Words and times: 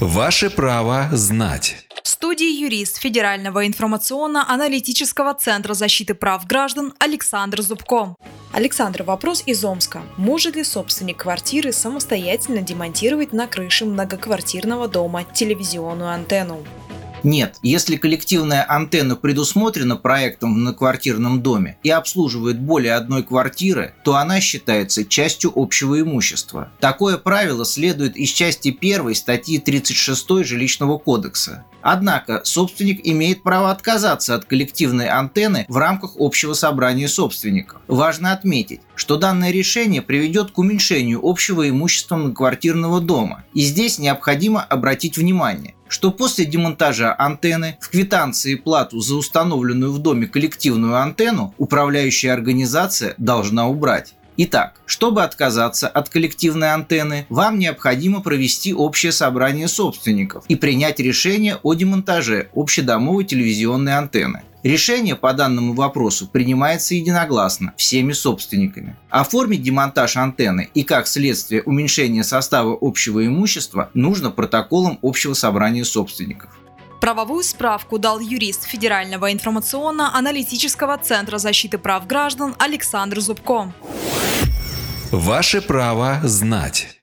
Ваше 0.00 0.50
право 0.50 1.08
знать. 1.12 1.76
В 2.02 2.08
студии 2.08 2.60
юрист 2.60 2.98
Федерального 2.98 3.64
информационно-аналитического 3.66 5.34
центра 5.34 5.74
защиты 5.74 6.14
прав 6.14 6.46
граждан 6.46 6.92
Александр 6.98 7.62
Зубко. 7.62 8.16
Александр, 8.52 9.04
вопрос 9.04 9.44
из 9.46 9.64
Омска. 9.64 10.02
Может 10.16 10.56
ли 10.56 10.64
собственник 10.64 11.18
квартиры 11.18 11.72
самостоятельно 11.72 12.60
демонтировать 12.60 13.32
на 13.32 13.46
крыше 13.46 13.84
многоквартирного 13.84 14.88
дома 14.88 15.24
телевизионную 15.32 16.10
антенну? 16.10 16.64
Нет, 17.24 17.56
если 17.62 17.96
коллективная 17.96 18.66
антенна 18.68 19.16
предусмотрена 19.16 19.96
проектом 19.96 20.52
в 20.52 20.58
многоквартирном 20.58 21.40
доме 21.40 21.78
и 21.82 21.88
обслуживает 21.88 22.60
более 22.60 22.94
одной 22.94 23.22
квартиры, 23.22 23.94
то 24.04 24.16
она 24.16 24.40
считается 24.40 25.06
частью 25.06 25.50
общего 25.56 25.98
имущества. 25.98 26.70
Такое 26.80 27.16
правило 27.16 27.64
следует 27.64 28.16
из 28.16 28.28
части 28.28 28.76
1 28.78 29.14
статьи 29.14 29.58
36 29.58 30.44
Жилищного 30.44 30.98
кодекса. 30.98 31.64
Однако 31.80 32.42
собственник 32.44 33.00
имеет 33.04 33.42
право 33.42 33.70
отказаться 33.70 34.34
от 34.34 34.44
коллективной 34.44 35.08
антенны 35.08 35.64
в 35.68 35.76
рамках 35.78 36.12
общего 36.18 36.52
собрания 36.52 37.08
собственников. 37.08 37.80
Важно 37.88 38.32
отметить, 38.32 38.80
что 38.94 39.16
данное 39.16 39.50
решение 39.50 40.02
приведет 40.02 40.50
к 40.50 40.58
уменьшению 40.58 41.20
общего 41.22 41.68
имущества 41.68 42.16
многоквартирного 42.16 43.00
дома. 43.00 43.44
И 43.54 43.62
здесь 43.62 43.98
необходимо 43.98 44.62
обратить 44.62 45.18
внимание, 45.18 45.74
что 45.94 46.10
после 46.10 46.44
демонтажа 46.44 47.14
антенны 47.16 47.78
в 47.80 47.88
квитанции 47.88 48.56
плату 48.56 48.98
за 48.98 49.14
установленную 49.14 49.92
в 49.92 50.00
доме 50.00 50.26
коллективную 50.26 50.96
антенну 50.96 51.54
управляющая 51.56 52.32
организация 52.32 53.14
должна 53.16 53.68
убрать. 53.68 54.14
Итак, 54.36 54.80
чтобы 54.86 55.22
отказаться 55.22 55.86
от 55.86 56.08
коллективной 56.08 56.72
антенны, 56.72 57.26
вам 57.28 57.60
необходимо 57.60 58.22
провести 58.22 58.74
общее 58.74 59.12
собрание 59.12 59.68
собственников 59.68 60.44
и 60.48 60.56
принять 60.56 60.98
решение 60.98 61.60
о 61.62 61.74
демонтаже 61.74 62.48
общедомовой 62.56 63.22
телевизионной 63.22 63.96
антенны. 63.96 64.42
Решение 64.64 65.14
по 65.14 65.34
данному 65.34 65.74
вопросу 65.74 66.26
принимается 66.26 66.94
единогласно 66.94 67.74
всеми 67.76 68.12
собственниками. 68.12 68.96
Оформить 69.10 69.62
демонтаж 69.62 70.16
антенны 70.16 70.70
и 70.72 70.84
как 70.84 71.06
следствие 71.06 71.62
уменьшения 71.62 72.24
состава 72.24 72.74
общего 72.80 73.26
имущества 73.26 73.90
нужно 73.92 74.30
протоколом 74.30 74.98
общего 75.02 75.34
собрания 75.34 75.84
собственников. 75.84 76.48
Правовую 76.98 77.44
справку 77.44 77.98
дал 77.98 78.18
юрист 78.20 78.62
Федерального 78.64 79.30
информационно-аналитического 79.34 80.96
центра 80.96 81.36
защиты 81.36 81.76
прав 81.76 82.06
граждан 82.06 82.54
Александр 82.58 83.20
Зубко. 83.20 83.70
Ваше 85.10 85.60
право 85.60 86.20
знать. 86.22 87.02